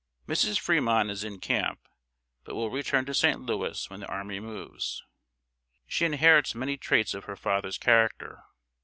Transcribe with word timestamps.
Mrs. 0.27 0.57
Fremont 0.57 1.11
is 1.11 1.23
in 1.23 1.39
camp, 1.39 1.87
but 2.43 2.55
will 2.55 2.71
return 2.71 3.05
to 3.05 3.13
Saint 3.13 3.41
Louis 3.41 3.87
when 3.91 3.99
the 3.99 4.07
army 4.07 4.39
moves. 4.39 5.03
She 5.85 6.05
inherits 6.07 6.55
many 6.55 6.75
traits 6.75 7.13
of 7.13 7.25
her 7.25 7.35
father's 7.35 7.77
character. 7.77 8.41